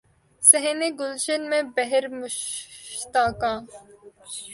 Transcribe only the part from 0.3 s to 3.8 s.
صحن گلشن میں بہر مشتاقاں